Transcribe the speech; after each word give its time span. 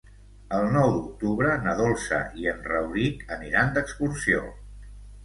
El 0.59 0.63
nou 0.75 0.87
d'octubre 0.93 1.51
na 1.65 1.75
Dolça 1.81 2.19
i 2.45 2.49
en 2.53 2.63
Rauric 2.71 3.21
aniran 3.37 3.71
d'excursió. 3.77 4.41